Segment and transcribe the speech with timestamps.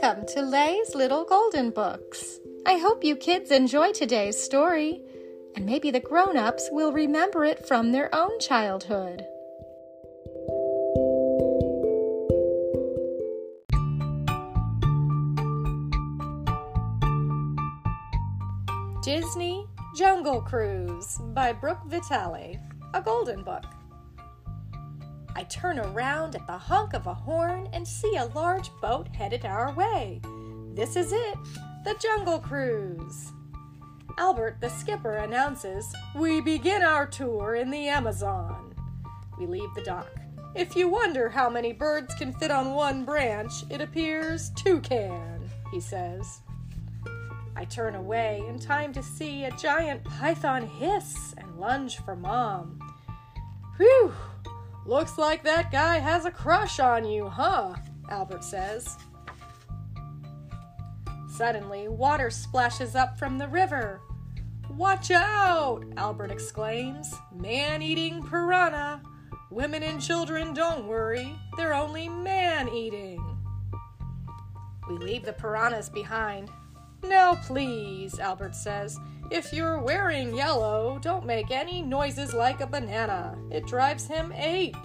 [0.00, 2.38] Welcome to Lay's Little Golden Books.
[2.64, 5.02] I hope you kids enjoy today's story,
[5.56, 9.26] and maybe the grown ups will remember it from their own childhood.
[19.02, 22.60] Disney Jungle Cruise by Brooke Vitale,
[22.94, 23.64] a golden book.
[25.38, 29.44] I turn around at the honk of a horn and see a large boat headed
[29.44, 30.20] our way.
[30.74, 31.38] This is it,
[31.84, 33.30] the Jungle Cruise.
[34.18, 38.74] Albert, the skipper, announces, We begin our tour in the Amazon.
[39.38, 40.10] We leave the dock.
[40.56, 45.48] If you wonder how many birds can fit on one branch, it appears two can,
[45.70, 46.40] he says.
[47.54, 52.80] I turn away in time to see a giant python hiss and lunge for Mom.
[53.76, 54.12] Whew!
[54.88, 57.74] Looks like that guy has a crush on you, huh?
[58.08, 58.96] Albert says.
[61.28, 64.00] Suddenly, water splashes up from the river.
[64.70, 65.84] Watch out!
[65.98, 67.14] Albert exclaims.
[67.34, 69.02] Man eating piranha.
[69.50, 71.38] Women and children, don't worry.
[71.58, 73.22] They're only man eating.
[74.88, 76.48] We leave the piranhas behind.
[77.02, 78.98] Now, please, Albert says.
[79.30, 83.36] If you're wearing yellow, don't make any noises like a banana.
[83.50, 84.76] It drives him ape.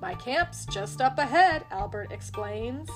[0.00, 2.88] My camp's just up ahead, Albert explains.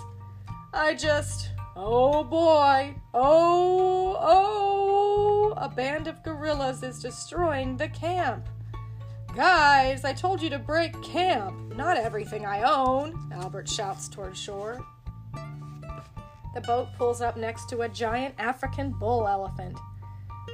[0.72, 1.50] I just.
[1.76, 2.94] Oh boy!
[3.12, 5.54] Oh, oh!
[5.56, 8.48] A band of gorillas is destroying the camp.
[9.34, 14.84] Guys, I told you to break camp, not everything I own, Albert shouts toward shore.
[16.54, 19.78] The boat pulls up next to a giant African bull elephant.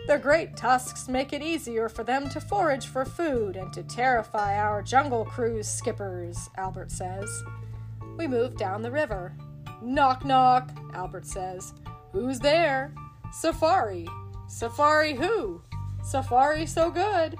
[0.06, 4.56] Their great tusks make it easier for them to forage for food and to terrify
[4.56, 7.42] our jungle cruise skippers, Albert says.
[8.16, 9.34] We move down the river.
[9.82, 11.74] Knock, knock, Albert says.
[12.12, 12.94] Who's there?
[13.32, 14.08] Safari.
[14.48, 15.62] Safari who?
[16.02, 17.36] Safari so good.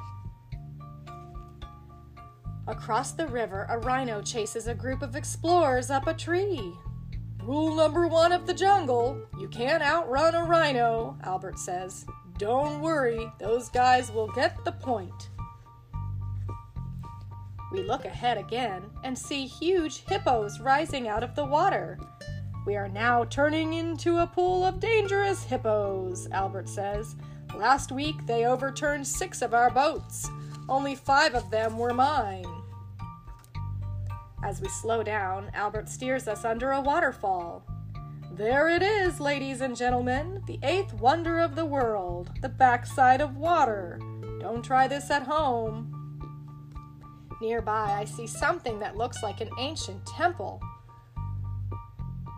[2.67, 6.75] Across the river, a rhino chases a group of explorers up a tree.
[7.49, 12.05] Rule number one of the jungle you can't outrun a rhino, Albert says.
[12.37, 15.31] Don't worry, those guys will get the point.
[17.73, 21.99] We look ahead again and see huge hippos rising out of the water.
[22.67, 27.17] We are now turning into a pool of dangerous hippos, Albert says.
[27.57, 30.29] Last week they overturned six of our boats.
[30.69, 32.58] Only five of them were mine.
[34.43, 37.65] As we slow down, Albert steers us under a waterfall.
[38.33, 43.37] There it is, ladies and gentlemen, the eighth wonder of the world, the backside of
[43.37, 43.99] water.
[44.41, 45.95] Don't try this at home.
[47.41, 50.61] Nearby, I see something that looks like an ancient temple.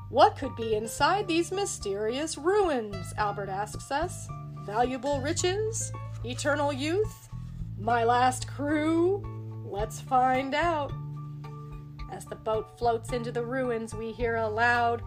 [0.09, 3.13] What could be inside these mysterious ruins?
[3.19, 4.27] Albert asks us.
[4.65, 5.93] Valuable riches?
[6.25, 7.29] Eternal youth?
[7.79, 9.23] My last crew?
[9.71, 10.93] Let's find out.
[12.11, 15.03] As the boat floats into the ruins, we hear a loud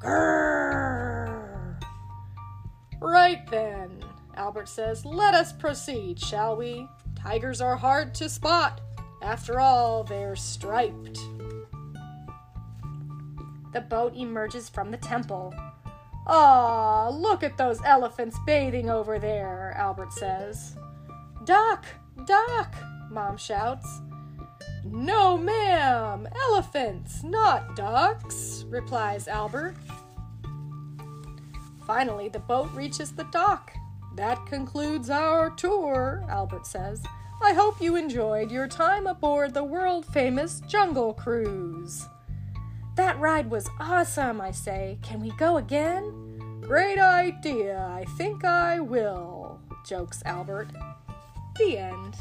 [0.00, 1.80] grrr.
[3.00, 4.04] Right then,
[4.36, 6.88] Albert says, let us proceed, shall we?
[7.16, 8.80] Tigers are hard to spot.
[9.22, 11.18] After all, they're striped.
[13.72, 15.54] The boat emerges from the temple.
[16.26, 20.76] Ah, look at those elephants bathing over there, Albert says.
[21.44, 21.84] Duck,
[22.26, 22.74] duck,
[23.10, 24.00] Mom shouts.
[24.84, 25.36] No,
[25.92, 29.74] elephants, not ducks, replies Albert.
[31.86, 33.72] Finally, the boat reaches the dock.
[34.16, 37.02] That concludes our tour, Albert says.
[37.42, 42.06] I hope you enjoyed your time aboard the world famous Jungle Cruise.
[42.96, 44.98] That ride was awesome, I say.
[45.02, 46.60] Can we go again?
[46.60, 47.86] Great idea.
[47.90, 50.68] I think I will, jokes Albert.
[51.58, 52.16] The end.